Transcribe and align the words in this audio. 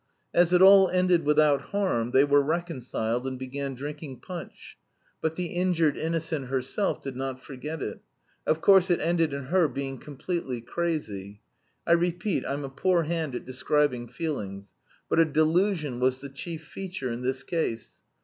As 0.33 0.51
it 0.51 0.63
all 0.63 0.89
ended 0.89 1.25
without 1.25 1.61
harm, 1.61 2.09
they 2.09 2.23
were 2.23 2.41
reconciled 2.41 3.27
and 3.27 3.37
began 3.37 3.75
drinking 3.75 4.21
punch. 4.21 4.75
But 5.21 5.35
the 5.35 5.53
injured 5.53 5.95
innocent 5.95 6.47
herself 6.47 7.03
did 7.03 7.15
not 7.15 7.39
forget 7.39 7.83
it. 7.83 7.99
Of 8.47 8.61
course 8.61 8.89
it 8.89 8.99
ended 8.99 9.31
in 9.31 9.43
her 9.49 9.67
becoming 9.67 9.99
completely 9.99 10.59
crazy. 10.59 11.41
I 11.85 11.91
repeat 11.91 12.43
I'm 12.47 12.63
a 12.63 12.69
poor 12.69 13.03
hand 13.03 13.35
at 13.35 13.45
describing 13.45 14.07
feelings. 14.07 14.73
But 15.07 15.19
a 15.19 15.25
delusion 15.25 15.99
was 15.99 16.19
the 16.19 16.29
chief 16.29 16.63
feature 16.65 17.11
in 17.11 17.21
this 17.21 17.43
case. 17.43 18.01